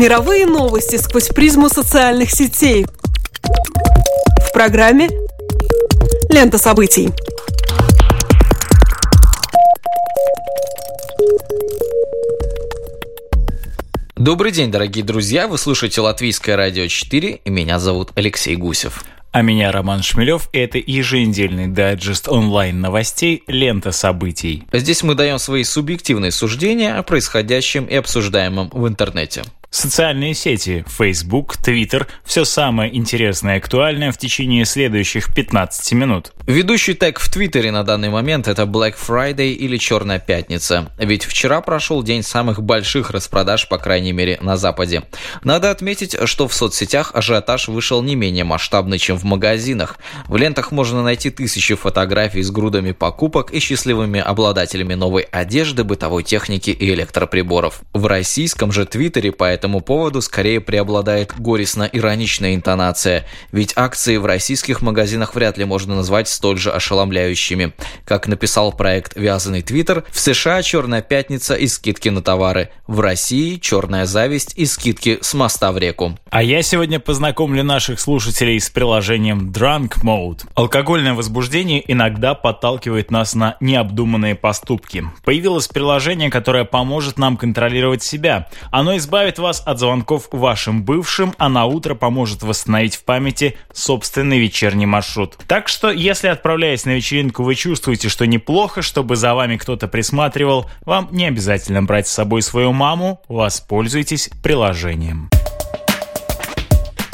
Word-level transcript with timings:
Мировые 0.00 0.46
новости 0.46 0.96
сквозь 0.96 1.28
призму 1.28 1.68
социальных 1.68 2.30
сетей. 2.30 2.86
В 4.48 4.50
программе 4.54 5.10
«Лента 6.30 6.56
событий». 6.56 7.10
Добрый 14.16 14.52
день, 14.52 14.70
дорогие 14.70 15.04
друзья! 15.04 15.46
Вы 15.46 15.58
слушаете 15.58 16.00
Латвийское 16.00 16.56
радио 16.56 16.86
4, 16.86 17.40
и 17.44 17.50
меня 17.50 17.78
зовут 17.78 18.12
Алексей 18.14 18.56
Гусев. 18.56 19.04
А 19.32 19.42
меня 19.42 19.70
Роман 19.70 20.02
Шмелев, 20.02 20.48
и 20.54 20.60
это 20.60 20.78
еженедельный 20.78 21.66
дайджест 21.66 22.26
онлайн 22.26 22.80
новостей 22.80 23.44
«Лента 23.46 23.92
событий». 23.92 24.66
Здесь 24.72 25.02
мы 25.02 25.14
даем 25.14 25.38
свои 25.38 25.62
субъективные 25.62 26.30
суждения 26.30 26.96
о 26.96 27.02
происходящем 27.02 27.84
и 27.84 27.96
обсуждаемом 27.96 28.70
в 28.72 28.88
интернете. 28.88 29.42
Социальные 29.72 30.34
сети, 30.34 30.84
Facebook, 30.88 31.54
Twitter– 31.64 32.08
все 32.24 32.44
самое 32.44 32.94
интересное 32.94 33.54
и 33.54 33.58
актуальное 33.58 34.10
в 34.10 34.18
течение 34.18 34.64
следующих 34.64 35.32
15 35.32 35.92
минут. 35.92 36.32
Ведущий 36.48 36.94
тег 36.94 37.20
в 37.20 37.32
Твиттере 37.32 37.70
на 37.70 37.84
данный 37.84 38.08
момент– 38.08 38.48
это 38.48 38.64
Black 38.64 38.96
Friday 38.98 39.52
или 39.52 39.76
Черная 39.76 40.18
Пятница. 40.18 40.90
Ведь 40.98 41.24
вчера 41.24 41.60
прошел 41.60 42.02
день 42.02 42.24
самых 42.24 42.60
больших 42.60 43.12
распродаж, 43.12 43.68
по 43.68 43.78
крайней 43.78 44.10
мере, 44.10 44.38
на 44.42 44.56
Западе. 44.56 45.04
Надо 45.44 45.70
отметить, 45.70 46.16
что 46.24 46.48
в 46.48 46.52
соцсетях 46.52 47.12
ажиотаж 47.14 47.68
вышел 47.68 48.02
не 48.02 48.16
менее 48.16 48.42
масштабный, 48.42 48.98
чем 48.98 49.18
в 49.18 49.22
магазинах. 49.22 49.98
В 50.26 50.36
лентах 50.36 50.72
можно 50.72 51.04
найти 51.04 51.30
тысячи 51.30 51.76
фотографий 51.76 52.42
с 52.42 52.50
грудами 52.50 52.90
покупок 52.90 53.52
и 53.52 53.60
счастливыми 53.60 54.18
обладателями 54.18 54.94
новой 54.94 55.22
одежды, 55.22 55.84
бытовой 55.84 56.24
техники 56.24 56.70
и 56.70 56.92
электроприборов. 56.92 57.82
В 57.92 58.06
российском 58.06 58.72
же 58.72 58.84
Твиттере 58.84 59.30
по 59.30 59.59
этому 59.60 59.82
поводу 59.82 60.22
скорее 60.22 60.58
преобладает 60.62 61.34
горестно-ироничная 61.38 62.54
интонация, 62.54 63.26
ведь 63.52 63.74
акции 63.76 64.16
в 64.16 64.24
российских 64.24 64.80
магазинах 64.80 65.34
вряд 65.34 65.58
ли 65.58 65.66
можно 65.66 65.96
назвать 65.96 66.28
столь 66.28 66.58
же 66.58 66.72
ошеломляющими. 66.72 67.74
Как 68.06 68.26
написал 68.26 68.72
проект 68.72 69.16
«Вязаный 69.16 69.60
Твиттер», 69.60 70.04
в 70.10 70.18
США 70.18 70.62
«Черная 70.62 71.02
пятница» 71.02 71.54
и 71.54 71.66
скидки 71.66 72.08
на 72.08 72.22
товары, 72.22 72.70
в 72.86 73.00
России 73.00 73.56
«Черная 73.56 74.06
зависть» 74.06 74.54
и 74.56 74.64
скидки 74.64 75.18
с 75.20 75.34
моста 75.34 75.72
в 75.72 75.78
реку. 75.78 76.18
А 76.30 76.42
я 76.42 76.62
сегодня 76.62 76.98
познакомлю 76.98 77.62
наших 77.62 78.00
слушателей 78.00 78.58
с 78.58 78.70
приложением 78.70 79.50
Drunk 79.50 80.02
Mode. 80.02 80.46
Алкогольное 80.54 81.12
возбуждение 81.12 81.82
иногда 81.92 82.34
подталкивает 82.34 83.10
нас 83.10 83.34
на 83.34 83.58
необдуманные 83.60 84.36
поступки. 84.36 85.04
Появилось 85.22 85.68
приложение, 85.68 86.30
которое 86.30 86.64
поможет 86.64 87.18
нам 87.18 87.36
контролировать 87.36 88.02
себя. 88.02 88.48
Оно 88.70 88.96
избавит 88.96 89.38
вас 89.38 89.49
вас 89.50 89.62
от 89.66 89.80
звонков 89.80 90.28
вашим 90.30 90.84
бывшим, 90.84 91.34
а 91.36 91.48
на 91.48 91.64
утро 91.64 91.96
поможет 91.96 92.44
восстановить 92.44 92.94
в 92.94 93.02
памяти 93.02 93.56
собственный 93.72 94.38
вечерний 94.38 94.86
маршрут. 94.86 95.36
Так 95.48 95.66
что, 95.66 95.90
если 95.90 96.28
отправляясь 96.28 96.84
на 96.84 96.90
вечеринку, 96.90 97.42
вы 97.42 97.56
чувствуете, 97.56 98.08
что 98.08 98.28
неплохо, 98.28 98.80
чтобы 98.80 99.16
за 99.16 99.34
вами 99.34 99.56
кто-то 99.56 99.88
присматривал, 99.88 100.70
вам 100.86 101.08
не 101.10 101.26
обязательно 101.26 101.82
брать 101.82 102.06
с 102.06 102.12
собой 102.12 102.42
свою 102.42 102.72
маму, 102.72 103.22
воспользуйтесь 103.26 104.30
приложением. 104.40 105.28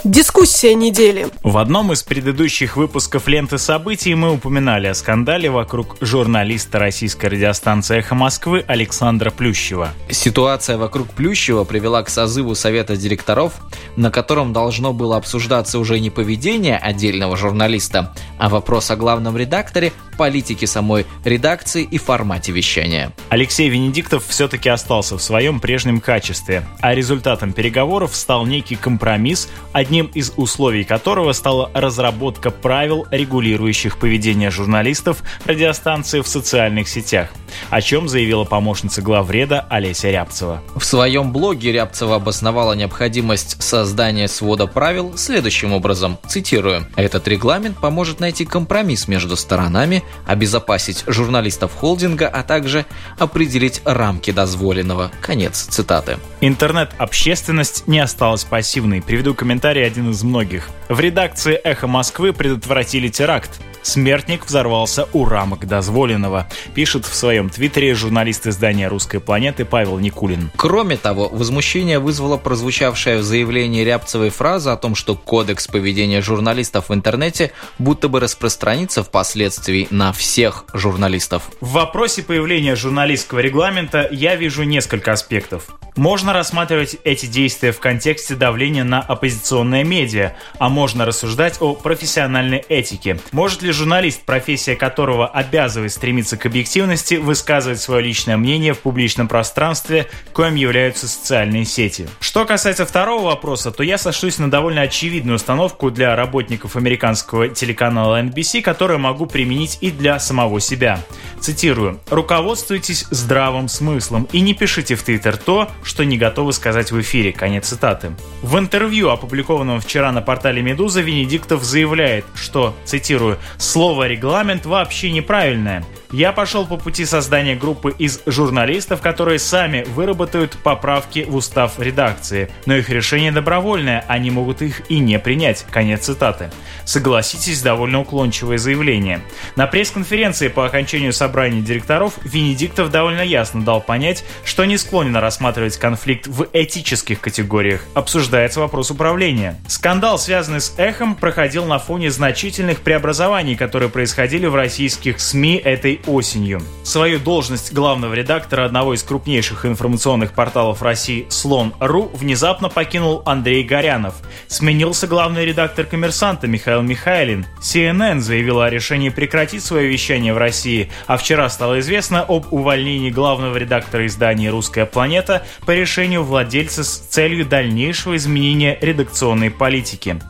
Дискуссия 0.06 0.76
недели. 0.76 1.26
В 1.42 1.58
одном 1.58 1.92
из 1.92 2.04
предыдущих 2.04 2.76
выпусков 2.76 3.26
ленты 3.26 3.58
событий 3.58 4.14
мы 4.14 4.34
упоминали 4.34 4.86
о 4.86 4.94
скандале 4.94 5.50
вокруг 5.50 5.96
журналиста 6.00 6.78
российской 6.78 7.26
радиостанции 7.26 7.98
«Эхо 7.98 8.14
Москвы» 8.14 8.64
Александра 8.68 9.32
Плющева. 9.32 9.88
Ситуация 10.08 10.78
вокруг 10.78 11.08
Плющева 11.08 11.64
привела 11.64 12.04
к 12.04 12.08
созыву 12.08 12.54
Совета 12.54 12.96
директоров, 12.96 13.54
на 13.96 14.12
котором 14.12 14.52
должно 14.52 14.92
было 14.92 15.16
обсуждаться 15.16 15.80
уже 15.80 15.98
не 15.98 16.10
поведение 16.10 16.78
отдельного 16.78 17.36
журналиста, 17.36 18.14
а 18.38 18.48
вопрос 18.48 18.92
о 18.92 18.96
главном 18.96 19.36
редакторе, 19.36 19.92
политике 20.16 20.66
самой 20.66 21.06
редакции 21.24 21.82
и 21.84 21.98
формате 21.98 22.52
вещания. 22.52 23.12
Алексей 23.28 23.68
Венедиктов 23.68 24.24
все-таки 24.26 24.68
остался 24.68 25.16
в 25.16 25.22
своем 25.22 25.60
прежнем 25.60 26.00
качестве, 26.00 26.66
а 26.80 26.94
результатом 26.94 27.52
переговоров 27.52 28.14
стал 28.14 28.46
некий 28.46 28.76
компромисс, 28.76 29.48
одним 29.72 30.06
из 30.06 30.32
условий 30.36 30.84
которого 30.84 31.32
стала 31.32 31.70
разработка 31.74 32.50
правил, 32.50 33.06
регулирующих 33.10 33.98
поведение 33.98 34.50
журналистов 34.50 35.22
радиостанции 35.44 36.20
в 36.20 36.28
социальных 36.28 36.88
сетях, 36.88 37.30
о 37.70 37.80
чем 37.80 38.08
заявила 38.08 38.44
помощница 38.44 39.02
главреда 39.02 39.66
Олеся 39.68 40.10
Рябцева. 40.10 40.62
В 40.76 40.84
своем 40.84 41.32
блоге 41.32 41.72
Рябцева 41.72 42.16
обосновала 42.16 42.72
необходимость 42.72 43.62
создания 43.62 44.28
свода 44.28 44.66
правил 44.66 45.16
следующим 45.16 45.72
образом, 45.72 46.18
цитирую, 46.26 46.86
«Этот 46.96 47.28
регламент 47.28 47.78
поможет 47.78 48.20
найти 48.20 48.44
компромисс 48.44 49.08
между 49.08 49.36
сторонами, 49.36 50.02
обезопасить 50.26 51.04
журналистов 51.06 51.72
холдинга, 51.74 52.28
а 52.28 52.42
также 52.42 52.86
определить 53.18 53.80
рамки 53.84 54.30
дозволенного». 54.30 55.10
Конец 55.20 55.66
цитаты. 55.70 56.18
Интернет-общественность 56.40 57.86
не 57.86 58.00
осталась 58.00 58.44
пассивной. 58.44 59.02
Приведу 59.02 59.34
комментарий 59.34 59.86
один 59.86 60.10
из 60.10 60.22
многих. 60.22 60.68
В 60.88 61.00
редакции 61.00 61.54
«Эхо 61.54 61.86
Москвы» 61.86 62.32
предотвратили 62.32 63.08
теракт. 63.08 63.50
Смертник 63.86 64.46
взорвался 64.46 65.06
у 65.12 65.24
рамок 65.24 65.68
дозволенного, 65.68 66.48
пишет 66.74 67.06
в 67.06 67.14
своем 67.14 67.48
твиттере 67.48 67.94
журналист 67.94 68.48
издания 68.48 68.88
«Русской 68.88 69.20
планеты» 69.20 69.64
Павел 69.64 70.00
Никулин. 70.00 70.50
Кроме 70.56 70.96
того, 70.96 71.28
возмущение 71.28 72.00
вызвало 72.00 72.36
прозвучавшая 72.36 73.18
в 73.18 73.22
заявлении 73.22 73.84
Рябцевой 73.84 74.30
фраза 74.30 74.72
о 74.72 74.76
том, 74.76 74.96
что 74.96 75.14
кодекс 75.14 75.68
поведения 75.68 76.20
журналистов 76.20 76.88
в 76.88 76.94
интернете 76.94 77.52
будто 77.78 78.08
бы 78.08 78.18
распространится 78.18 79.04
впоследствии 79.04 79.86
на 79.90 80.12
всех 80.12 80.64
журналистов. 80.72 81.48
В 81.60 81.70
вопросе 81.70 82.24
появления 82.24 82.74
журналистского 82.74 83.38
регламента 83.38 84.08
я 84.10 84.34
вижу 84.34 84.64
несколько 84.64 85.12
аспектов. 85.12 85.68
Можно 85.96 86.34
рассматривать 86.34 86.98
эти 87.04 87.24
действия 87.24 87.72
в 87.72 87.80
контексте 87.80 88.34
давления 88.34 88.84
на 88.84 89.00
оппозиционные 89.00 89.82
медиа, 89.82 90.34
а 90.58 90.68
можно 90.68 91.06
рассуждать 91.06 91.56
о 91.60 91.74
профессиональной 91.74 92.58
этике. 92.68 93.18
Может 93.32 93.62
ли 93.62 93.72
журналист, 93.72 94.22
профессия 94.22 94.76
которого 94.76 95.26
обязывает 95.26 95.92
стремиться 95.92 96.36
к 96.36 96.44
объективности, 96.44 97.14
высказывать 97.14 97.80
свое 97.80 98.04
личное 98.04 98.36
мнение 98.36 98.74
в 98.74 98.80
публичном 98.80 99.26
пространстве, 99.26 100.06
коим 100.34 100.54
являются 100.56 101.08
социальные 101.08 101.64
сети? 101.64 102.06
Что 102.20 102.44
касается 102.44 102.84
второго 102.84 103.24
вопроса, 103.24 103.70
то 103.70 103.82
я 103.82 103.96
сошлюсь 103.96 104.36
на 104.36 104.50
довольно 104.50 104.82
очевидную 104.82 105.36
установку 105.36 105.90
для 105.90 106.14
работников 106.14 106.76
американского 106.76 107.48
телеканала 107.48 108.20
NBC, 108.20 108.60
которую 108.60 108.98
могу 108.98 109.24
применить 109.24 109.78
и 109.80 109.90
для 109.90 110.18
самого 110.18 110.60
себя. 110.60 111.00
Цитирую. 111.40 112.00
«Руководствуйтесь 112.10 113.06
здравым 113.10 113.68
смыслом 113.68 114.28
и 114.32 114.40
не 114.40 114.54
пишите 114.54 114.94
в 114.94 115.02
Твиттер 115.02 115.36
то, 115.36 115.70
что 115.82 116.04
не 116.04 116.18
готовы 116.18 116.52
сказать 116.52 116.90
в 116.92 117.00
эфире. 117.00 117.32
Конец 117.32 117.68
цитаты. 117.68 118.12
В 118.42 118.58
интервью, 118.58 119.10
опубликованном 119.10 119.80
вчера 119.80 120.12
на 120.12 120.22
портале 120.22 120.62
«Медуза», 120.62 121.00
Венедиктов 121.00 121.62
заявляет, 121.62 122.24
что, 122.34 122.74
цитирую, 122.84 123.38
«слово 123.58 124.08
«регламент» 124.08 124.66
вообще 124.66 125.10
неправильное. 125.10 125.84
Я 126.12 126.32
пошел 126.32 126.66
по 126.66 126.76
пути 126.76 127.04
создания 127.04 127.56
группы 127.56 127.92
из 127.98 128.20
журналистов, 128.26 129.00
которые 129.00 129.40
сами 129.40 129.84
выработают 129.88 130.56
поправки 130.62 131.26
в 131.28 131.34
устав 131.34 131.80
редакции. 131.80 132.48
Но 132.64 132.76
их 132.76 132.90
решение 132.90 133.32
добровольное, 133.32 134.04
они 134.06 134.30
могут 134.30 134.62
их 134.62 134.88
и 134.88 134.98
не 134.98 135.18
принять. 135.18 135.66
Конец 135.70 136.04
цитаты. 136.04 136.50
Согласитесь, 136.84 137.60
довольно 137.62 138.00
уклончивое 138.00 138.58
заявление. 138.58 139.20
На 139.56 139.66
пресс-конференции 139.66 140.48
по 140.48 140.64
окончанию 140.64 141.12
собрания 141.12 141.60
директоров 141.60 142.14
Венедиктов 142.22 142.90
довольно 142.90 143.22
ясно 143.22 143.62
дал 143.62 143.80
понять, 143.80 144.24
что 144.44 144.64
не 144.64 144.78
склонен 144.78 145.16
рассматривать 145.16 145.76
конфликт 145.76 146.28
в 146.28 146.46
этических 146.52 147.20
категориях. 147.20 147.84
Обсуждается 147.94 148.60
вопрос 148.60 148.92
управления. 148.92 149.56
Скандал, 149.66 150.18
связанный 150.18 150.60
с 150.60 150.74
эхом, 150.76 151.16
проходил 151.16 151.64
на 151.64 151.80
фоне 151.80 152.10
значительных 152.12 152.80
преобразований, 152.80 153.56
которые 153.56 153.88
происходили 153.88 154.46
в 154.46 154.54
российских 154.54 155.20
СМИ 155.20 155.56
этой 155.56 156.00
осенью. 156.06 156.62
Свою 156.82 157.18
должность 157.18 157.72
главного 157.72 158.14
редактора 158.14 158.64
одного 158.64 158.94
из 158.94 159.02
крупнейших 159.02 159.66
информационных 159.66 160.32
порталов 160.32 160.82
России 160.82 161.26
«Слон.ру» 161.28 162.10
внезапно 162.14 162.68
покинул 162.68 163.22
Андрей 163.24 163.62
Горянов. 163.62 164.14
Сменился 164.48 165.06
главный 165.06 165.44
редактор 165.44 165.84
«Коммерсанта» 165.84 166.46
Михаил 166.46 166.82
Михайлин. 166.82 167.46
CNN 167.60 168.20
заявила 168.20 168.66
о 168.66 168.70
решении 168.70 169.08
прекратить 169.08 169.64
свое 169.64 169.88
вещание 169.88 170.34
в 170.34 170.38
России, 170.38 170.90
а 171.06 171.16
вчера 171.16 171.48
стало 171.48 171.80
известно 171.80 172.22
об 172.22 172.52
увольнении 172.52 173.10
главного 173.10 173.56
редактора 173.56 174.06
издания 174.06 174.50
«Русская 174.50 174.86
планета» 174.86 175.44
по 175.66 175.70
решению 175.70 176.22
владельца 176.24 176.84
с 176.84 176.98
целью 176.98 177.46
дальнейшего 177.46 178.16
изменения 178.16 178.78
редакционной 178.80 179.50
политики. 179.50 180.20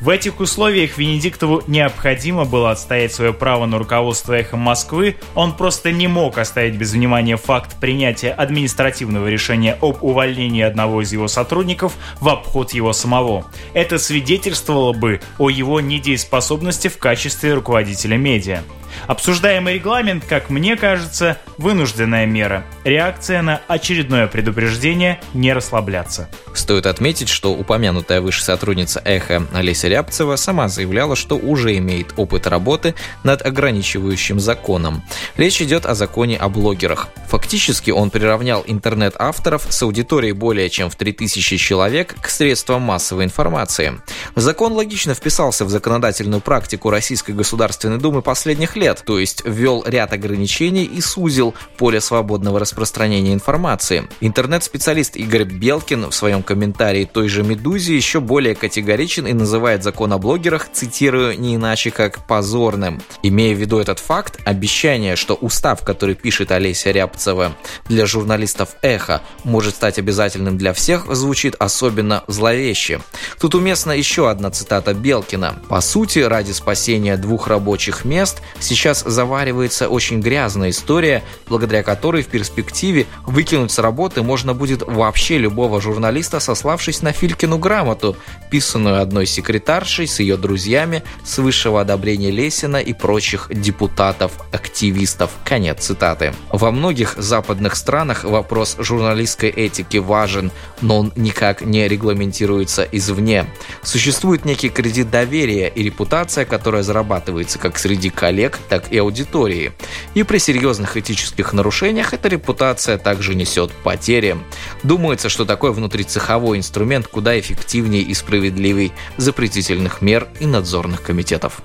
В 0.00 0.08
этих 0.08 0.40
условиях 0.40 0.98
Венедиктову 0.98 1.62
необходимо 1.66 2.44
было 2.44 2.70
отстоять 2.70 3.12
свое 3.12 3.32
право 3.32 3.66
на 3.66 3.78
руководство 3.78 4.34
«Эхом 4.34 4.60
Москвы» 4.60 5.03
Москвы, 5.04 5.16
он 5.34 5.56
просто 5.56 5.92
не 5.92 6.08
мог 6.08 6.38
оставить 6.38 6.76
без 6.76 6.92
внимания 6.92 7.36
факт 7.36 7.78
принятия 7.80 8.30
административного 8.30 9.28
решения 9.28 9.76
об 9.80 10.02
увольнении 10.02 10.62
одного 10.62 11.02
из 11.02 11.12
его 11.12 11.28
сотрудников 11.28 11.94
в 12.20 12.28
обход 12.28 12.72
его 12.72 12.92
самого. 12.92 13.46
Это 13.74 13.98
свидетельствовало 13.98 14.92
бы 14.92 15.20
о 15.38 15.50
его 15.50 15.80
недееспособности 15.80 16.88
в 16.88 16.98
качестве 16.98 17.54
руководителя 17.54 18.16
медиа. 18.16 18.62
Обсуждаемый 19.06 19.74
регламент, 19.74 20.24
как 20.28 20.50
мне 20.50 20.76
кажется, 20.76 21.38
вынужденная 21.58 22.26
мера. 22.26 22.64
Реакция 22.84 23.42
на 23.42 23.60
очередное 23.68 24.26
предупреждение 24.26 25.20
не 25.34 25.52
расслабляться. 25.52 26.28
Стоит 26.54 26.86
отметить, 26.86 27.28
что 27.28 27.52
упомянутая 27.52 28.20
выше 28.20 28.42
сотрудница 28.42 29.02
«Эхо» 29.04 29.46
Олеся 29.52 29.88
Рябцева 29.88 30.36
сама 30.36 30.68
заявляла, 30.68 31.16
что 31.16 31.36
уже 31.36 31.76
имеет 31.78 32.14
опыт 32.16 32.46
работы 32.46 32.94
над 33.22 33.44
ограничивающим 33.44 34.40
законом. 34.40 35.02
Речь 35.36 35.60
идет 35.60 35.86
о 35.86 35.94
законе 35.94 36.36
о 36.36 36.48
блогерах. 36.48 37.08
Фактически 37.28 37.90
он 37.90 38.10
приравнял 38.10 38.62
интернет-авторов 38.66 39.66
с 39.68 39.82
аудиторией 39.82 40.32
более 40.32 40.70
чем 40.70 40.90
в 40.90 40.96
3000 40.96 41.56
человек 41.56 42.14
к 42.20 42.28
средствам 42.28 42.82
массовой 42.82 43.24
информации. 43.24 44.00
Закон 44.36 44.72
логично 44.72 45.14
вписался 45.14 45.64
в 45.64 45.70
законодательную 45.70 46.40
практику 46.40 46.90
Российской 46.90 47.32
Государственной 47.32 47.98
Думы 47.98 48.22
последних 48.22 48.76
лет, 48.76 48.83
то 48.92 49.18
есть 49.18 49.42
ввел 49.44 49.82
ряд 49.86 50.12
ограничений 50.12 50.84
и 50.84 51.00
сузил 51.00 51.54
поле 51.78 52.00
свободного 52.00 52.60
распространения 52.60 53.32
информации. 53.32 54.04
Интернет-специалист 54.20 55.16
Игорь 55.16 55.44
Белкин 55.44 56.10
в 56.10 56.14
своем 56.14 56.42
комментарии 56.42 57.08
той 57.10 57.28
же 57.28 57.42
«Медузе» 57.42 57.96
еще 57.96 58.20
более 58.20 58.54
категоричен 58.54 59.26
и 59.26 59.32
называет 59.32 59.82
закон 59.82 60.12
о 60.12 60.18
блогерах, 60.18 60.68
цитирую, 60.70 61.40
не 61.40 61.56
иначе 61.56 61.90
как 61.90 62.26
позорным. 62.26 63.00
Имея 63.22 63.54
в 63.54 63.58
виду 63.58 63.78
этот 63.78 63.98
факт, 63.98 64.38
обещание, 64.44 65.16
что 65.16 65.34
устав, 65.34 65.82
который 65.82 66.14
пишет 66.14 66.52
Олеся 66.52 66.90
Рябцева 66.90 67.56
для 67.88 68.04
журналистов 68.04 68.76
«Эхо», 68.82 69.22
может 69.44 69.76
стать 69.76 69.98
обязательным 69.98 70.58
для 70.58 70.74
всех, 70.74 71.06
звучит 71.14 71.56
особенно 71.58 72.24
зловеще. 72.28 73.00
Тут 73.40 73.54
уместна 73.54 73.92
еще 73.92 74.28
одна 74.28 74.50
цитата 74.50 74.92
Белкина. 74.92 75.56
«По 75.68 75.80
сути, 75.80 76.18
ради 76.18 76.52
спасения 76.52 77.16
двух 77.16 77.46
рабочих 77.46 78.04
мест 78.04 78.42
сейчас 78.60 78.73
заваривается 78.74 79.88
очень 79.88 80.20
грязная 80.20 80.70
история, 80.70 81.22
благодаря 81.48 81.82
которой 81.82 82.22
в 82.22 82.28
перспективе 82.28 83.06
выкинуть 83.26 83.70
с 83.70 83.78
работы 83.78 84.22
можно 84.22 84.54
будет 84.54 84.82
вообще 84.82 85.38
любого 85.38 85.80
журналиста, 85.80 86.40
сославшись 86.40 87.02
на 87.02 87.12
Филькину 87.12 87.58
грамоту, 87.58 88.16
писанную 88.50 89.00
одной 89.00 89.26
секретаршей 89.26 90.06
с 90.06 90.20
ее 90.20 90.36
друзьями 90.36 91.02
с 91.24 91.38
высшего 91.38 91.80
одобрения 91.80 92.30
Лесина 92.30 92.78
и 92.78 92.92
прочих 92.92 93.48
депутатов-активистов. 93.50 95.30
Конец 95.44 95.84
цитаты. 95.84 96.34
Во 96.50 96.70
многих 96.70 97.14
западных 97.16 97.76
странах 97.76 98.24
вопрос 98.24 98.76
журналистской 98.78 99.50
этики 99.50 99.98
важен, 99.98 100.50
но 100.80 100.98
он 100.98 101.12
никак 101.16 101.62
не 101.62 101.86
регламентируется 101.88 102.82
извне. 102.90 103.46
Существует 103.82 104.44
некий 104.44 104.68
кредит 104.68 105.10
доверия 105.10 105.68
и 105.68 105.82
репутация, 105.82 106.44
которая 106.44 106.82
зарабатывается 106.82 107.58
как 107.58 107.78
среди 107.78 108.10
коллег, 108.10 108.58
так 108.68 108.92
и 108.92 108.98
аудитории. 108.98 109.72
И 110.14 110.22
при 110.22 110.38
серьезных 110.38 110.96
этических 110.96 111.52
нарушениях 111.52 112.14
эта 112.14 112.28
репутация 112.28 112.98
также 112.98 113.34
несет 113.34 113.72
потери. 113.72 114.36
Думается, 114.82 115.28
что 115.28 115.44
такой 115.44 115.72
внутрицеховой 115.72 116.58
инструмент 116.58 117.06
куда 117.06 117.38
эффективнее 117.38 118.02
и 118.02 118.14
справедливей 118.14 118.92
запретительных 119.16 120.02
мер 120.02 120.28
и 120.40 120.46
надзорных 120.46 121.02
комитетов. 121.02 121.62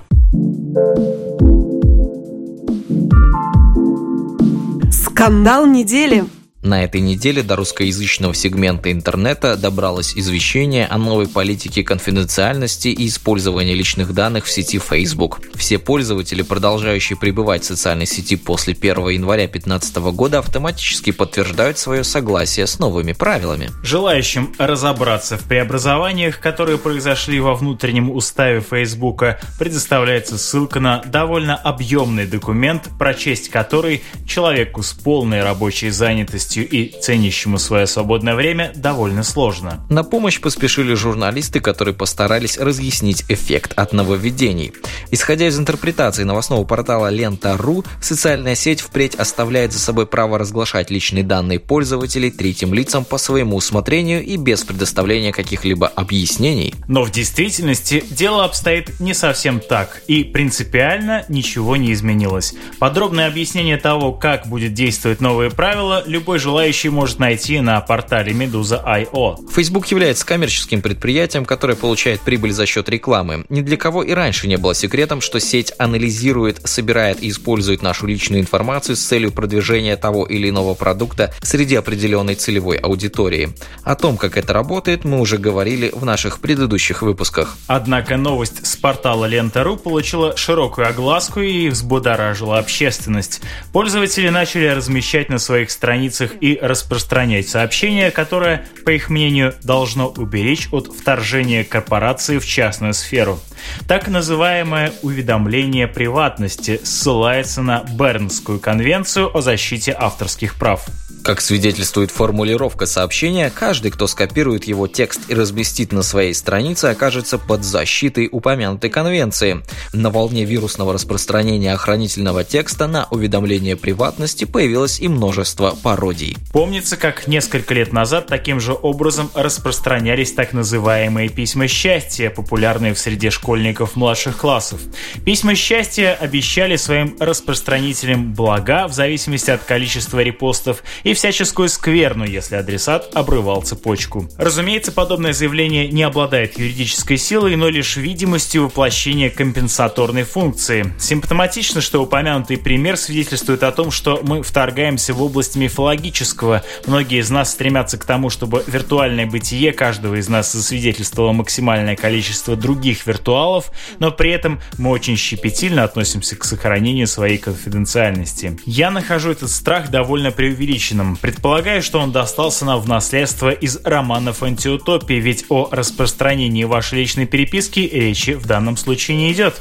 Скандал 4.92 5.66
недели. 5.66 6.26
На 6.62 6.84
этой 6.84 7.00
неделе 7.00 7.42
до 7.42 7.56
русскоязычного 7.56 8.34
сегмента 8.34 8.92
интернета 8.92 9.56
добралось 9.56 10.14
извещение 10.14 10.88
о 10.88 10.98
новой 10.98 11.26
политике 11.26 11.84
конфиденциальности 11.84 12.90
и 12.90 13.08
использования 13.08 13.74
личных 13.74 14.14
данных 14.14 14.44
в 14.44 14.52
сети 14.52 14.78
Facebook. 14.78 15.40
Все 15.56 15.80
пользователи, 15.80 16.42
продолжающие 16.42 17.18
пребывать 17.18 17.64
в 17.64 17.68
социальной 17.68 18.06
сети 18.06 18.36
после 18.36 18.74
1 18.74 19.08
января 19.08 19.44
2015 19.44 19.96
года, 20.12 20.40
автоматически 20.40 21.12
подтверждают 21.12 21.78
свое 21.78 22.04
согласие 22.04 22.68
с 22.68 22.78
новыми 22.78 23.14
правилами. 23.14 23.70
Желающим 23.82 24.54
разобраться 24.58 25.38
в 25.38 25.46
преобразованиях, 25.46 26.42
которые 26.42 26.78
произошли 26.78 27.40
во 27.40 27.56
внутреннем 27.56 28.12
уставе 28.12 28.60
Facebook, 28.60 29.24
предоставляется 29.58 30.38
ссылка 30.38 30.82
на 30.82 31.02
довольно 31.06 31.56
объемный 31.56 32.28
документ, 32.28 32.90
прочесть 33.00 33.50
который 33.50 34.04
человеку 34.28 34.84
с 34.84 34.92
полной 34.92 35.42
рабочей 35.42 35.90
занятостью 35.90 36.49
занятостью 36.50 36.68
и 36.70 37.00
ценящему 37.02 37.58
свое 37.58 37.88
свободное 37.88 38.36
время 38.36 38.72
довольно 38.76 39.24
сложно. 39.24 39.86
На 39.90 40.04
помощь 40.04 40.40
поспешили 40.40 40.94
журналисты, 40.94 41.60
которые 41.60 41.94
постарались 41.94 42.58
разъяснить 42.58 43.24
эффект 43.30 43.74
от 43.76 43.94
нововведений. 43.94 44.74
Исходя 45.12 45.48
из 45.48 45.60
интерпретации 45.60 46.24
новостного 46.24 46.64
портала 46.66 47.10
Лента.ру, 47.10 47.84
социальная 48.02 48.56
сеть 48.56 48.82
впредь 48.82 49.16
оставляет 49.16 49.74
за 49.74 49.80
собой 49.80 50.06
право 50.06 50.38
разглашать 50.38 50.90
личные 50.90 51.24
данные 51.24 51.60
пользователей 51.60 52.32
третьим 52.32 52.74
лицам 52.74 53.06
по 53.06 53.18
своему 53.18 53.56
усмотрению 53.56 54.24
и 54.24 54.38
без 54.38 54.64
предоставления 54.64 55.32
каких-либо 55.32 55.88
объяснений. 55.88 56.74
Но 56.88 57.04
в 57.04 57.12
действительности 57.12 58.04
дело 58.10 58.46
обстоит 58.46 59.00
не 59.00 59.14
совсем 59.14 59.60
так, 59.60 60.02
и 60.08 60.24
принципиально 60.24 61.26
ничего 61.30 61.76
не 61.76 61.94
изменилось. 61.94 62.54
Подробное 62.80 63.28
объяснение 63.28 63.78
того, 63.78 64.14
как 64.14 64.48
будет 64.48 64.74
действовать 64.74 65.22
новые 65.22 65.52
правила, 65.52 66.04
любой 66.06 66.39
желающий 66.40 66.90
может 66.90 67.20
найти 67.20 67.60
на 67.60 67.80
портале 67.82 68.34
Medusa.io. 68.34 69.38
Facebook 69.52 69.88
является 69.88 70.26
коммерческим 70.26 70.82
предприятием, 70.82 71.46
которое 71.46 71.76
получает 71.76 72.22
прибыль 72.22 72.52
за 72.52 72.66
счет 72.66 72.90
рекламы. 72.90 73.46
Ни 73.50 73.62
для 73.62 73.78
кого 73.78 74.04
и 74.04 74.12
раньше 74.12 74.48
не 74.48 74.58
было 74.58 74.74
секретом, 74.74 75.22
что 75.22 75.40
сеть 75.40 75.74
анализирует, 75.78 76.62
собирает 76.68 77.22
и 77.22 77.30
использует 77.30 77.82
нашу 77.82 78.08
личную 78.08 78.42
информацию 78.42 78.96
с 78.96 79.02
целью 79.02 79.32
продвижения 79.32 79.98
того 79.98 80.26
или 80.26 80.50
иного 80.50 80.74
продукта 80.74 81.34
среди 81.42 81.76
определенной 81.76 82.36
целевой 82.36 82.78
аудитории. 82.78 83.50
О 83.84 83.96
том, 83.96 84.18
как 84.18 84.38
это 84.38 84.54
работает, 84.54 85.04
мы 85.06 85.20
уже 85.20 85.38
говорили 85.38 85.92
в 85.94 86.06
наших 86.06 86.40
предыдущих 86.40 87.02
выпусках. 87.02 87.58
Однако 87.68 88.18
новость 88.18 88.66
с 88.66 88.76
портала 88.76 89.26
Лента.ру 89.26 89.78
получила 89.78 90.36
широкую 90.38 90.88
огласку 90.88 91.42
и 91.42 91.70
взбудоражила 91.70 92.58
общественность. 92.58 93.42
Пользователи 93.74 94.30
начали 94.30 94.68
размещать 94.68 95.30
на 95.30 95.40
своих 95.40 95.72
страницах 95.72 96.29
их 96.30 96.42
и 96.42 96.60
распространять 96.62 97.48
сообщение, 97.48 98.12
которое, 98.12 98.68
по 98.86 98.92
их 98.92 99.10
мнению, 99.10 99.56
должно 99.64 100.08
уберечь 100.10 100.70
от 100.72 100.88
вторжения 100.88 101.64
корпорации 101.64 102.38
в 102.38 102.46
частную 102.46 102.94
сферу. 102.94 103.40
Так 103.88 104.08
называемое 104.08 104.94
уведомление 105.02 105.88
приватности 105.88 106.80
ссылается 106.84 107.62
на 107.62 107.84
Бернскую 107.90 108.60
конвенцию 108.60 109.36
о 109.36 109.42
защите 109.42 109.96
авторских 109.98 110.56
прав. 110.56 110.86
Как 111.24 111.42
свидетельствует 111.42 112.12
формулировка 112.12 112.86
сообщения, 112.86 113.52
каждый, 113.54 113.92
кто 113.92 114.08
скопирует 114.08 114.66
его 114.66 114.88
текст 114.88 115.22
и 115.28 115.34
разместит 115.34 115.92
на 115.92 116.02
своей 116.02 116.34
странице, 116.34 116.86
окажется 116.86 117.38
под 117.38 117.64
защитой 117.64 118.30
упомянутой 118.32 118.90
конвенции. 118.90 119.62
На 119.94 120.10
волне 120.10 120.46
вирусного 120.46 120.94
распространения 120.94 121.74
охранительного 121.74 122.44
текста 122.44 122.88
на 122.88 123.08
уведомление 123.12 123.76
приватности 123.76 124.46
появилось 124.46 125.00
и 125.00 125.08
множество 125.08 125.76
пародий. 125.84 126.38
Помнится, 126.54 126.96
как 126.96 127.28
несколько 127.28 127.74
лет 127.74 127.92
назад 127.92 128.28
таким 128.28 128.60
же 128.60 128.74
образом 128.74 129.30
распространялись 129.34 130.32
так 130.32 130.54
называемые 130.54 131.30
письма 131.30 131.68
счастья, 131.68 132.30
популярные 132.30 132.94
в 132.94 133.00
среде 133.00 133.30
школьников 133.30 133.96
младших 133.96 134.38
классов. 134.38 134.80
Письма 135.26 135.56
счастья 135.56 136.18
обещали 136.20 136.78
своим 136.78 137.18
распространителям 137.20 138.34
блага 138.34 138.88
в 138.88 138.94
зависимости 138.94 139.52
от 139.52 139.64
количества 139.64 140.20
репостов 140.20 140.84
и 141.04 141.09
всяческую 141.14 141.70
скверну, 141.70 142.26
если 142.26 142.56
адресат 142.56 143.10
обрывал 143.14 143.62
цепочку. 143.62 144.30
Разумеется, 144.38 144.92
подобное 144.92 145.34
заявление 145.34 145.88
не 145.88 146.04
обладает 146.04 146.58
юридической 146.58 147.18
силой, 147.18 147.56
но 147.56 147.70
лишь 147.70 147.98
видимостью 147.98 148.66
воплощения 148.66 149.30
компенсаторной 149.30 150.24
функции. 150.24 150.94
Симптоматично, 151.00 151.82
что 151.82 152.04
упомянутый 152.04 152.58
пример 152.58 152.98
свидетельствует 152.98 153.64
о 153.64 153.72
том, 153.72 153.92
что 153.92 154.20
мы 154.24 154.44
вторгаемся 154.44 155.14
в 155.14 155.22
область 155.22 155.56
мифологического. 155.56 156.64
Многие 156.86 157.20
из 157.20 157.30
нас 157.30 157.52
стремятся 157.52 157.98
к 157.98 158.06
тому, 158.06 158.30
чтобы 158.30 158.64
виртуальное 158.68 159.26
бытие 159.26 159.72
каждого 159.72 160.16
из 160.16 160.30
нас 160.30 160.52
засвидетельствовало 160.52 161.32
максимальное 161.32 161.96
количество 161.96 162.56
других 162.56 163.08
виртуалов, 163.08 163.72
но 164.00 164.12
при 164.12 164.32
этом 164.32 164.62
мы 164.78 164.90
очень 164.92 165.18
щепетильно 165.18 165.84
относимся 165.84 166.36
к 166.36 166.44
сохранению 166.44 167.08
своей 167.08 167.38
конфиденциальности. 167.38 168.60
Я 168.66 168.92
нахожу 168.92 169.32
этот 169.32 169.50
страх 169.50 169.90
довольно 169.90 170.32
преувеличенным 170.32 170.99
необычным. 171.00 171.18
Предполагаю, 171.18 171.82
что 171.82 172.00
он 172.00 172.12
достался 172.12 172.66
нам 172.66 172.80
в 172.80 172.88
наследство 172.88 173.50
из 173.50 173.80
романов 173.84 174.44
антиутопии, 174.44 175.16
ведь 175.16 175.46
о 175.50 175.70
распространении 175.72 176.64
вашей 176.64 177.00
личной 177.00 177.26
переписки 177.26 177.80
речи 177.80 178.32
в 178.32 178.46
данном 178.46 178.78
случае 178.78 179.18
не 179.18 179.32
идет. 179.32 179.60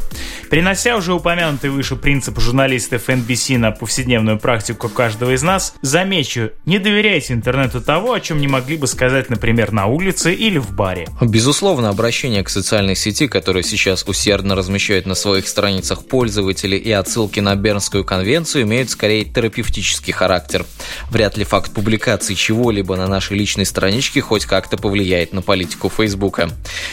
Перенося 0.50 0.96
уже 0.96 1.12
упомянутый 1.12 1.70
выше 1.70 1.96
принцип 1.96 2.38
журналистов 2.40 3.08
NBC 3.08 3.58
на 3.58 3.70
повседневную 3.70 4.38
практику 4.38 4.88
каждого 4.88 5.34
из 5.34 5.42
нас, 5.42 5.74
замечу, 5.82 6.50
не 6.64 6.78
доверяйте 6.78 7.34
интернету 7.34 7.80
того, 7.80 8.12
о 8.12 8.20
чем 8.20 8.40
не 8.40 8.48
могли 8.48 8.76
бы 8.76 8.86
сказать, 8.86 9.30
например, 9.30 9.72
на 9.72 9.86
улице 9.86 10.34
или 10.34 10.58
в 10.58 10.72
баре. 10.72 11.08
Безусловно, 11.20 11.88
обращение 11.88 12.42
к 12.42 12.48
социальной 12.48 12.96
сети, 12.96 13.28
которая 13.28 13.62
сейчас 13.62 14.04
усердно 14.06 14.54
размещает 14.54 15.06
на 15.06 15.14
своих 15.14 15.48
страницах 15.48 16.06
пользователи 16.06 16.76
и 16.76 16.90
отсылки 16.90 17.40
на 17.40 17.54
Бернскую 17.54 18.04
конвенцию, 18.04 18.64
имеют 18.64 18.90
скорее 18.90 19.24
терапевтический 19.24 20.12
характер. 20.12 20.64
Вряд 21.10 21.27
ли 21.36 21.44
факт 21.44 21.72
публикации 21.72 22.34
чего-либо 22.34 22.96
на 22.96 23.06
нашей 23.06 23.36
личной 23.36 23.66
страничке 23.66 24.20
хоть 24.20 24.46
как-то 24.46 24.76
повлияет 24.76 25.32
на 25.32 25.42
политику 25.42 25.88
Фейсбука. 25.88 26.48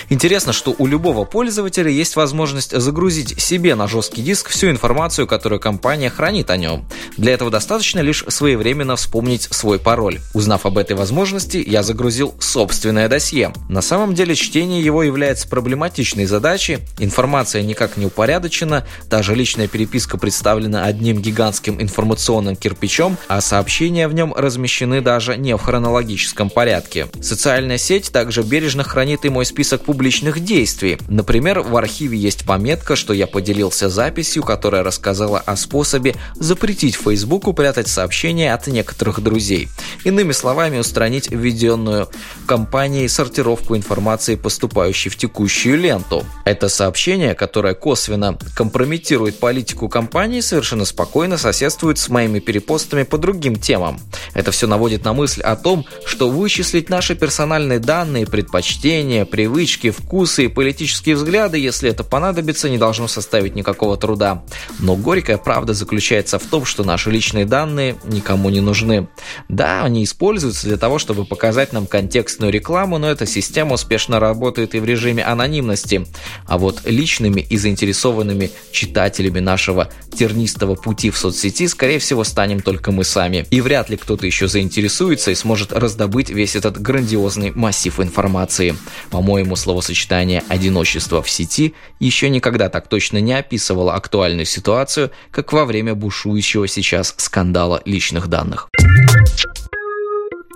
Интересно, 0.10 0.54
что 0.54 0.76
у 0.78 0.88
любого 0.88 1.26
пользователя 1.26 1.90
есть 1.90 2.16
возможность 2.16 2.78
загрузить 2.78 3.40
себе 3.40 3.76
на 3.76 3.88
жесткий 3.88 4.22
диск 4.22 4.50
всю 4.50 4.70
информацию, 4.70 5.28
которую 5.28 5.60
компания 5.60 6.10
хранит 6.10 6.50
о 6.50 6.58
нем. 6.58 6.88
Для 7.18 7.34
этого 7.34 7.52
достаточно 7.52 8.00
лишь 8.00 8.24
своевременно 8.28 8.96
вспомнить 8.96 9.48
свой 9.52 9.80
пароль. 9.80 10.20
Узнав 10.34 10.66
об 10.66 10.78
этой 10.78 10.96
возможности, 10.96 11.64
я 11.66 11.84
загрузил 11.84 12.36
собственное 12.40 13.08
досье. 13.08 13.54
На 13.70 13.82
самом 13.82 14.16
деле 14.16 14.36
чтение 14.36 14.82
его 14.82 15.04
является 15.04 15.48
проблематичной 15.48 16.26
задачей, 16.26 16.80
информация 17.00 17.62
никак 17.62 17.98
не 17.98 18.06
упорядочена, 18.06 18.86
даже 19.10 19.36
личная 19.36 19.68
переписка 19.68 20.18
представлена 20.18 20.86
одним 20.86 21.22
гигантским 21.22 21.82
информационным 21.82 22.56
кирпичом, 22.56 23.18
а 23.28 23.42
сообщения 23.42 24.08
в 24.08 24.14
нем 24.14 24.25
размещены 24.34 25.02
даже 25.02 25.38
не 25.38 25.56
в 25.56 25.62
хронологическом 25.62 26.50
порядке. 26.50 27.08
Социальная 27.22 27.78
сеть 27.78 28.12
также 28.12 28.42
бережно 28.42 28.84
хранит 28.84 29.26
и 29.26 29.30
мой 29.30 29.46
список 29.46 29.84
публичных 29.84 30.40
действий. 30.40 30.98
Например, 31.08 31.60
в 31.60 31.76
архиве 31.76 32.18
есть 32.18 32.46
пометка, 32.46 32.96
что 32.96 33.14
я 33.14 33.28
поделился 33.28 33.90
записью, 33.90 34.44
которая 34.44 34.84
рассказала 34.84 35.40
о 35.40 35.56
способе 35.56 36.16
запретить 36.36 36.96
Фейсбуку 36.96 37.54
прятать 37.54 37.88
сообщения 37.88 38.54
от 38.54 38.68
некоторых 38.68 39.22
друзей. 39.22 39.68
Иными 40.04 40.32
словами, 40.32 40.80
устранить 40.80 41.30
введенную 41.30 42.10
компанией 42.48 43.08
сортировку 43.08 43.76
информации, 43.76 44.36
поступающей 44.36 45.10
в 45.10 45.18
текущую 45.18 45.78
ленту. 45.78 46.24
Это 46.46 46.70
сообщение, 46.70 47.36
которое 47.36 47.74
косвенно 47.74 48.38
компрометирует 48.56 49.40
политику 49.40 49.90
компании, 49.90 50.42
совершенно 50.42 50.86
спокойно 50.86 51.38
соседствует 51.38 51.98
с 51.98 52.10
моими 52.10 52.40
перепостами 52.40 53.04
по 53.04 53.18
другим 53.18 53.56
темам. 53.56 54.00
Это 54.34 54.52
все 54.52 54.68
наводит 54.68 55.04
на 55.04 55.14
мысль 55.14 55.42
о 55.42 55.56
том, 55.56 55.86
что 56.06 56.30
вычислить 56.30 56.90
наши 56.90 57.16
персональные 57.16 57.80
данные, 57.80 58.26
предпочтения, 58.26 59.26
привычки, 59.26 59.92
вкусы 59.92 60.46
и 60.46 60.48
политические 60.48 61.16
взгляды, 61.16 61.58
если 61.58 61.90
это 61.90 62.04
понадобится, 62.04 62.70
не 62.70 62.78
должно 62.78 63.08
составить 63.08 63.56
никакого 63.56 63.98
труда. 63.98 64.44
Но 64.80 64.96
горькая 64.96 65.38
правда 65.38 65.74
заключается 65.74 66.40
в 66.40 66.44
том, 66.44 66.66
что 66.66 66.84
наши 66.84 67.12
личные 67.12 67.46
данные 67.46 67.96
никому 68.06 68.50
не 68.50 68.62
нужны. 68.62 69.08
Да, 69.50 69.84
они 69.84 70.04
используются 70.04 70.68
для 70.68 70.78
того, 70.78 71.00
чтобы 71.00 71.26
показать 71.26 71.74
нам 71.74 71.88
контекстную 71.88 72.52
рекламу, 72.52 72.98
но 72.98 73.10
эта 73.10 73.26
система 73.26 73.74
успешно 73.74 74.20
работает 74.20 74.76
и 74.76 74.80
в 74.80 74.86
режиме 74.86 75.24
анонимности. 75.24 76.06
А 76.48 76.58
вот 76.58 76.82
личными 76.86 77.42
и 77.42 77.58
заинтересованными 77.58 78.52
читателями 78.72 79.40
нашего 79.40 79.90
тернистого 80.14 80.76
пути 80.76 81.10
в 81.10 81.18
соцсети, 81.18 81.68
скорее 81.68 82.00
всего, 82.00 82.24
станем 82.24 82.62
только 82.62 82.92
мы 82.92 83.04
сами. 83.04 83.46
И 83.52 83.62
вряд 83.62 83.90
ли 83.90 83.98
кто-то 84.06 84.28
еще 84.28 84.48
заинтересуется 84.48 85.32
и 85.32 85.36
сможет 85.36 85.74
раздобыть 85.74 86.30
весь 86.30 86.56
этот 86.56 86.80
грандиозный 86.80 87.52
массив 87.56 88.00
информации. 88.00 88.76
По-моему, 89.10 89.56
словосочетание 89.56 90.44
«одиночество 90.48 91.24
в 91.24 91.30
сети» 91.30 91.74
еще 92.00 92.30
никогда 92.30 92.70
так 92.70 92.88
точно 92.88 93.18
не 93.18 93.34
описывало 93.34 93.96
актуальную 93.96 94.46
ситуацию, 94.46 95.10
как 95.32 95.52
во 95.54 95.66
время 95.66 95.96
бушующего 95.96 96.68
сейчас 96.68 97.16
скандала 97.18 97.82
личных 97.86 98.28
данных. 98.28 98.70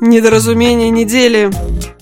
Недоразумение 0.01 0.89
недели. 0.89 1.51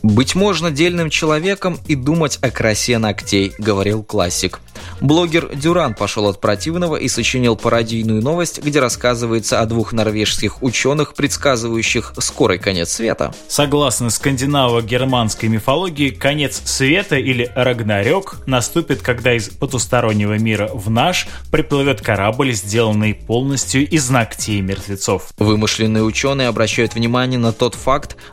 «Быть 0.04 0.36
можно 0.36 0.70
дельным 0.70 1.10
человеком 1.10 1.80
и 1.88 1.96
думать 1.96 2.38
о 2.42 2.52
красе 2.52 3.00
ногтей»,— 3.00 3.54
говорил 3.58 4.04
классик. 4.04 4.60
Блогер 5.02 5.56
Дюран 5.56 5.94
пошел 5.94 6.28
от 6.28 6.40
противного 6.40 6.96
и 6.96 7.08
сочинил 7.08 7.56
пародийную 7.56 8.22
новость, 8.22 8.64
где 8.64 8.80
рассказывается 8.80 9.60
о 9.60 9.66
двух 9.66 9.94
норвежских 9.94 10.64
ученых, 10.64 11.14
предсказывающих 11.14 12.14
скорый 12.20 12.58
конец 12.58 12.92
света. 12.94 13.34
Согласно 13.48 14.10
скандинаво-германской 14.10 15.50
мифологии, 15.50 16.10
конец 16.10 16.62
света 16.66 17.16
или 17.16 17.52
Рагнарёк 17.56 18.38
наступит, 18.46 19.02
когда 19.02 19.34
из 19.34 19.50
потустороннего 19.50 20.38
мира 20.38 20.70
в 20.74 20.90
наш 20.90 21.28
приплывет 21.52 22.02
корабль, 22.02 22.54
сделанный 22.54 23.14
полностью 23.14 23.88
из 23.88 24.10
ногтей 24.10 24.62
мертвецов. 24.62 25.30
Вымышленные 25.38 26.04
ученые 26.04 26.48
обращают 26.48 26.96
внимание 26.96 27.40
на 27.40 27.52
тот 27.52 27.76
факт, 27.76 27.87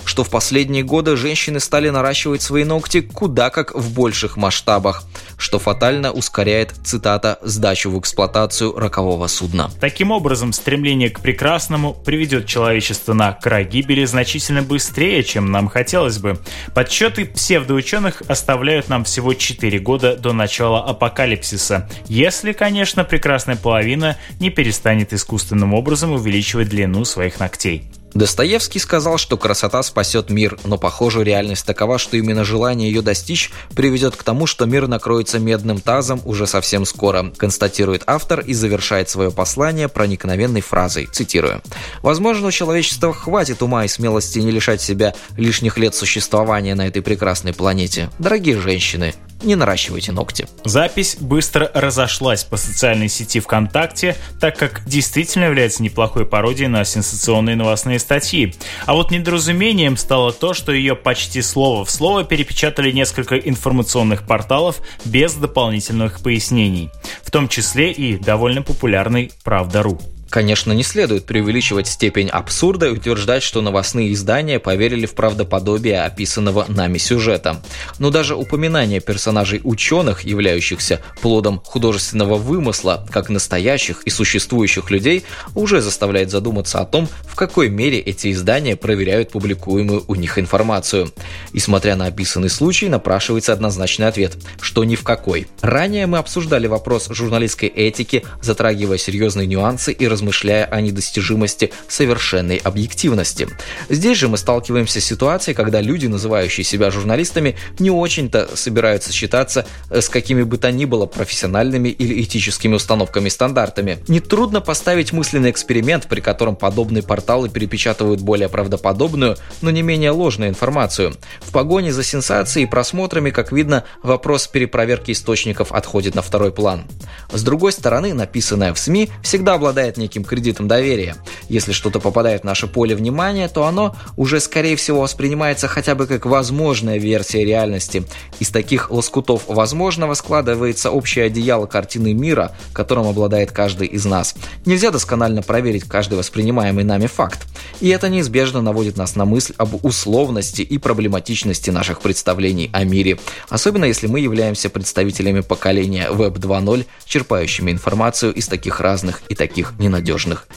что 0.05 0.25
в 0.25 0.31
последние 0.31 0.83
годы 0.83 1.17
женщины 1.17 1.61
стали 1.61 1.89
наращивать 1.89 2.43
свои 2.43 2.65
ногти 2.65 3.01
куда 3.01 3.51
как 3.51 3.73
в 3.75 3.95
больших 3.95 4.37
масштабах, 4.37 5.05
что 5.39 5.61
фатально 5.61 6.11
ускоряет, 6.11 6.75
цитата, 6.85 7.39
«сдачу 7.43 7.91
в 7.91 8.01
эксплуатацию 8.01 8.77
рокового 8.77 9.29
судна». 9.29 9.71
Таким 9.81 10.11
образом, 10.11 10.53
стремление 10.53 11.11
к 11.11 11.21
прекрасному 11.21 11.95
приведет 11.95 12.47
человечество 12.47 13.13
на 13.13 13.33
край 13.33 13.65
гибели 13.65 14.05
значительно 14.05 14.63
быстрее, 14.63 15.23
чем 15.23 15.53
нам 15.53 15.69
хотелось 15.69 16.19
бы. 16.19 16.39
Подсчеты 16.75 17.25
псевдоученых 17.25 18.23
оставляют 18.27 18.89
нам 18.89 19.05
всего 19.05 19.35
4 19.35 19.79
года 19.79 20.17
до 20.17 20.33
начала 20.33 20.85
апокалипсиса, 20.85 21.89
если, 22.09 22.53
конечно, 22.53 23.05
прекрасная 23.05 23.57
половина 23.57 24.17
не 24.41 24.51
перестанет 24.51 25.13
искусственным 25.13 25.75
образом 25.75 26.11
увеличивать 26.11 26.69
длину 26.69 27.05
своих 27.05 27.39
ногтей. 27.39 27.85
Достоевский 28.15 28.79
сказал, 28.79 29.19
что 29.19 29.37
красота 29.37 29.83
спасет 29.83 30.31
мир, 30.31 30.57
но, 30.65 30.79
похоже, 30.79 31.25
реальность 31.25 31.67
такова, 31.67 31.99
что 31.99 32.17
именно 32.17 32.45
желание 32.45 32.89
ее 32.89 33.03
достичь 33.03 33.51
приведет 33.75 34.15
к 34.15 34.23
тому, 34.23 34.47
что 34.47 34.67
мир 34.67 34.87
накроется 34.87 35.41
медным 35.41 35.81
тазом 35.81 36.21
уже 36.25 36.47
совсем 36.47 36.87
скоро, 36.87 37.33
констатирует 37.37 38.05
автор 38.07 38.41
и 38.41 38.55
завершает 38.55 39.09
свое 39.09 39.33
послание 39.33 39.89
проникновенной 39.89 40.61
фразой, 40.61 41.09
цитирую. 41.11 41.61
«Возможно, 42.03 42.49
у 42.49 42.53
человечества 42.53 43.13
хватит 43.13 43.63
ума 43.63 43.85
и 43.85 43.89
смелости 43.89 44.39
не 44.39 44.53
лишать 44.53 44.81
себя 44.81 45.15
лишних 45.37 45.77
лет 45.77 45.97
существования 45.97 46.77
на 46.77 46.87
этой 46.87 47.03
прекрасной 47.03 47.53
планете. 47.53 48.11
Дорогие 48.21 48.61
женщины, 48.61 49.15
не 49.43 49.57
наращивайте 49.57 50.13
ногти. 50.13 50.47
Запись 50.65 51.17
быстро 51.21 51.71
разошлась 51.75 52.45
по 52.45 52.57
социальной 52.57 53.09
сети 53.09 53.41
ВКонтакте, 53.41 54.17
так 54.41 54.57
как 54.59 54.83
действительно 54.87 55.45
является 55.45 55.83
неплохой 55.83 56.27
пародией 56.27 56.69
на 56.69 56.85
сенсационные 56.85 57.57
новостные 57.57 57.99
статьи. 57.99 58.55
А 58.87 58.95
вот 58.95 59.11
недоразумением 59.11 59.97
стало 59.97 60.33
то, 60.33 60.55
что 60.55 60.73
ее 60.73 60.97
почти 60.97 61.43
слово 61.43 61.85
в 61.85 61.91
слово 61.91 62.25
перепечатали 62.25 62.91
несколько 62.91 63.37
информационных 63.37 64.27
порталов 64.27 64.81
без 65.05 65.35
дополнительных 65.35 66.21
пояснений, 66.21 66.91
в 67.23 67.31
том 67.31 67.49
числе 67.49 67.93
и 67.93 68.17
довольно 68.17 68.63
популярный 68.63 69.33
«Правда.ру». 69.43 70.14
Конечно, 70.31 70.73
не 70.73 70.83
следует 70.83 71.27
преувеличивать 71.27 71.87
степень 71.87 72.29
абсурда 72.29 72.87
и 72.87 72.91
утверждать, 72.91 73.43
что 73.43 73.61
новостные 73.61 74.13
издания 74.13 74.59
поверили 74.59 75.07
в 75.07 75.15
правдоподобие 75.15 76.03
описанного 76.03 76.65
нами 76.69 76.99
сюжета. 76.99 77.63
Но 77.99 78.11
даже 78.11 78.35
упоминание 78.35 79.01
персонажей 79.01 79.61
ученых, 79.63 80.23
являющихся 80.23 81.01
плодом 81.21 81.61
художественного 81.65 82.37
вымысла, 82.37 83.07
как 83.11 83.29
настоящих 83.29 84.03
и 84.03 84.11
существующих 84.11 84.91
людей, 84.91 85.25
уже 85.55 85.81
заставляет 85.81 86.31
задуматься 86.31 86.81
о 86.81 86.85
том, 86.85 87.09
в 87.27 87.37
какой 87.37 87.69
мере 87.69 87.99
эти 87.99 88.33
издания 88.33 88.77
проверяют 88.77 89.31
публикуемую 89.31 90.05
у 90.09 90.15
них 90.15 90.39
информацию. 90.39 91.13
И 91.53 91.61
смотря 91.61 91.97
на 91.97 92.07
описанный 92.07 92.51
случай, 92.51 92.89
напрашивается 92.89 93.53
однозначный 93.53 94.09
ответ, 94.09 94.37
что 94.61 94.85
ни 94.85 94.97
в 94.97 95.05
какой. 95.05 95.47
Ранее 95.61 96.07
мы 96.07 96.19
обсуждали 96.19 96.67
вопрос 96.67 97.09
журналистской 97.11 97.69
этики, 97.69 98.25
затрагивая 98.43 98.99
серьезные 98.99 99.47
нюансы 99.47 99.93
и 99.93 100.09
размышляя 100.15 100.65
о 100.65 100.81
недостижимости 100.81 101.73
совершенной 101.89 102.59
объективности. 102.59 103.49
Здесь 103.89 104.17
же 104.17 104.29
мы 104.29 104.39
сталкиваемся 104.39 105.01
с 105.01 105.05
ситуацией, 105.05 105.57
когда 105.57 105.81
люди, 105.81 106.07
называющие 106.07 106.63
себя 106.63 106.93
журналистами, 106.93 107.57
не 107.81 107.91
очень-то 107.91 108.49
собираются 108.55 109.13
считаться 109.13 109.67
с 109.91 110.09
какими 110.09 110.45
бы 110.45 110.57
то 110.57 110.71
ни 110.71 110.85
было 110.85 111.07
профессиональными 111.07 111.89
или 111.89 112.23
этическими 112.23 112.77
установками 112.77 113.27
и 113.27 113.31
стандартами. 113.31 113.99
Нетрудно 114.07 114.61
поставить 114.61 115.13
мысленный 115.13 115.51
эксперимент, 115.51 116.07
при 116.07 116.21
котором 116.21 116.55
подобные 116.55 117.03
порталы 117.03 117.49
перепечатывают 117.49 118.21
более 118.21 118.49
правдоподобную, 118.49 119.37
но 119.63 119.71
не 119.71 119.83
менее 119.83 120.13
ложную 120.13 120.49
информацию. 120.49 121.17
В 121.41 121.51
погоне 121.51 121.93
за 121.93 122.05
сенсацией 122.05 122.67
и 122.67 122.71
просмотрами, 122.71 123.31
как 123.31 123.51
видно, 123.51 123.83
вопрос 124.05 124.47
перепроверки 124.47 125.11
источников 125.11 125.73
отходит 125.73 126.15
на 126.15 126.23
второй 126.23 126.53
план. 126.53 126.85
С 127.33 127.43
другой 127.43 127.73
стороны, 127.73 128.15
написанное 128.15 128.73
в 128.73 128.79
СМИ 128.79 129.11
всегда 129.23 129.55
обладает 129.55 129.97
неким 130.05 130.25
кредитом 130.25 130.69
доверия. 130.69 131.17
Если 131.49 131.73
что-то 131.73 131.99
попадает 131.99 132.43
в 132.43 132.45
наше 132.45 132.67
поле 132.67 132.95
внимания, 132.95 133.49
то 133.49 133.65
оно 133.65 133.97
уже, 134.17 134.39
скорее 134.39 134.77
всего, 134.77 135.01
воспринимается 135.01 135.67
хотя 135.67 135.95
бы 135.95 136.07
как 136.07 136.27
возможная 136.27 136.99
версия 136.99 137.45
реальности. 137.45 138.05
Из 138.39 138.51
таких 138.51 138.91
лоскутов 138.91 139.45
возможного 139.49 140.15
складывается 140.15 140.91
общее 140.91 141.25
одеяло 141.27 141.67
картины 141.67 142.13
мира, 142.13 142.53
которым 142.73 143.07
обладает 143.07 143.51
каждый 143.51 143.89
из 143.89 144.05
нас. 144.05 144.35
Нельзя 144.67 144.91
досконально 144.91 145.43
проверить 145.43 145.85
каждый 145.85 146.19
воспринимаемый 146.19 146.85
нами 146.85 147.07
факт. 147.07 147.41
И 147.81 147.89
это 147.89 148.09
неизбежно 148.09 148.61
наводит 148.61 148.97
нас 148.97 149.17
на 149.17 149.25
мысль 149.25 149.55
об 149.57 149.85
условности 149.85 150.63
и 150.63 150.79
проблематичности 150.79 151.71
наших 151.71 152.01
представлений 152.01 152.71
о 152.73 152.85
мире. 152.85 153.19
Особенно 153.49 153.87
если 153.87 154.07
мы 154.07 154.21
являемся 154.21 154.69
представителями 154.69 155.41
поколения 155.41 156.09
Web 156.11 156.35
2.0, 156.35 156.85
черпающими 157.07 157.71
информацию 157.71 158.35
из 158.35 158.47
таких 158.49 158.81
разных 158.81 159.23
и 159.29 159.35
таких 159.35 159.73
ненадежных 159.79 159.94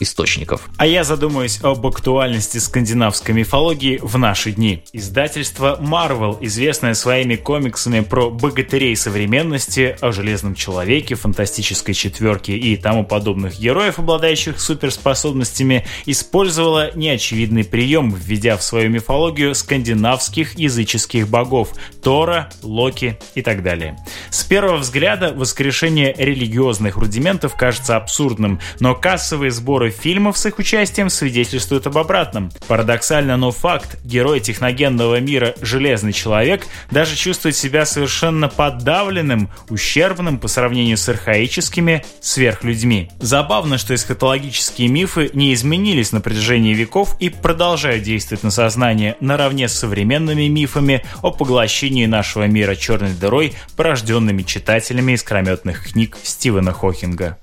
источников. 0.00 0.68
А 0.76 0.86
я 0.86 1.04
задумаюсь 1.04 1.60
об 1.62 1.86
актуальности 1.86 2.58
скандинавской 2.58 3.34
мифологии 3.34 3.98
в 4.02 4.16
наши 4.18 4.52
дни. 4.52 4.84
Издательство 4.92 5.78
Marvel, 5.80 6.38
известное 6.40 6.94
своими 6.94 7.36
комиксами 7.36 8.00
про 8.00 8.30
богатырей 8.30 8.96
современности, 8.96 9.96
о 10.00 10.12
Железном 10.12 10.54
Человеке, 10.54 11.14
Фантастической 11.14 11.94
Четверке 11.94 12.56
и 12.56 12.76
тому 12.76 13.04
подобных 13.04 13.58
героев, 13.58 13.98
обладающих 13.98 14.60
суперспособностями, 14.60 15.86
использовало 16.06 16.90
неочевидный 16.94 17.64
прием, 17.64 18.12
введя 18.12 18.56
в 18.56 18.62
свою 18.62 18.90
мифологию 18.90 19.54
скандинавских 19.54 20.58
языческих 20.58 21.28
богов 21.28 21.74
Тора, 22.02 22.50
Локи 22.62 23.18
и 23.34 23.42
так 23.42 23.62
далее. 23.62 23.98
С 24.30 24.44
первого 24.44 24.76
взгляда 24.78 25.32
воскрешение 25.32 26.14
религиозных 26.16 26.96
рудиментов 26.96 27.56
кажется 27.56 27.96
абсурдным, 27.96 28.60
но 28.80 28.94
кассовые 29.28 29.50
сборы 29.50 29.90
фильмов 29.90 30.38
с 30.38 30.46
их 30.46 30.58
участием 30.58 31.10
свидетельствуют 31.10 31.86
об 31.86 31.98
обратном. 31.98 32.50
Парадоксально, 32.66 33.36
но 33.36 33.50
факт, 33.50 33.98
герой 34.02 34.40
техногенного 34.40 35.20
мира 35.20 35.54
Железный 35.60 36.14
Человек 36.14 36.66
даже 36.90 37.14
чувствует 37.14 37.54
себя 37.54 37.84
совершенно 37.84 38.48
подавленным, 38.48 39.50
ущербным 39.68 40.38
по 40.38 40.48
сравнению 40.48 40.96
с 40.96 41.06
архаическими 41.10 42.06
сверхлюдьми. 42.22 43.10
Забавно, 43.20 43.76
что 43.76 43.94
эсхатологические 43.94 44.88
мифы 44.88 45.28
не 45.34 45.52
изменились 45.52 46.10
на 46.12 46.22
протяжении 46.22 46.72
веков 46.72 47.14
и 47.20 47.28
продолжают 47.28 48.04
действовать 48.04 48.44
на 48.44 48.50
сознание 48.50 49.16
наравне 49.20 49.68
с 49.68 49.74
современными 49.74 50.48
мифами 50.48 51.04
о 51.20 51.32
поглощении 51.32 52.06
нашего 52.06 52.44
мира 52.44 52.74
черной 52.76 53.12
дырой, 53.12 53.52
порожденными 53.76 54.42
читателями 54.42 55.12
искрометных 55.12 55.92
книг 55.92 56.16
Стивена 56.22 56.72
Хокинга. 56.72 57.36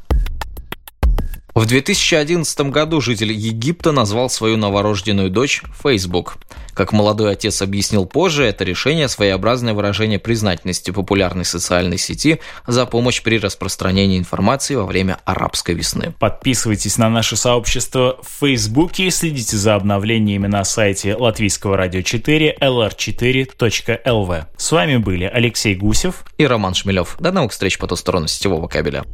В 1.55 1.65
2011 1.65 2.69
году 2.69 3.00
житель 3.00 3.31
Египта 3.31 3.93
назвал 3.93 4.29
свою 4.29 4.57
новорожденную 4.57 5.29
дочь 5.29 5.63
Facebook. 5.81 6.35
Как 6.74 6.91
молодой 6.91 7.31
отец 7.31 7.62
объяснил 7.62 8.05
позже, 8.05 8.43
это 8.43 8.65
решение– 8.65 9.07
своеобразное 9.09 9.74
выражение 9.74 10.19
признательности 10.19 10.91
популярной 10.91 11.45
социальной 11.45 11.97
сети 11.97 12.41
за 12.67 12.85
помощь 12.85 13.21
при 13.21 13.39
распространении 13.39 14.19
информации 14.19 14.75
во 14.75 14.85
время 14.85 15.19
арабской 15.24 15.75
весны. 15.75 16.13
Подписывайтесь 16.19 16.97
на 16.97 17.09
наше 17.09 17.38
сообщество 17.38 18.19
в 18.21 18.41
Фейсбуке 18.41 19.05
и 19.05 19.09
следите 19.09 19.55
за 19.55 19.75
обновлениями 19.75 20.47
на 20.47 20.65
сайте 20.65 21.15
Латвийского 21.15 21.77
радио 21.77 22.01
4 22.01 22.57
lr4.lv. 22.59 24.45
С 24.57 24.71
вами 24.74 24.97
были 24.97 25.24
Алексей 25.24 25.74
Гусев 25.74 26.25
и 26.38 26.45
Роман 26.45 26.74
Шмелев. 26.74 27.15
До 27.17 27.31
новых 27.31 27.53
встреч 27.53 27.77
по 27.77 27.88
ту 27.88 27.95
сторону 27.95 28.27
сетевого 28.27 28.67
кабеля. 28.67 29.05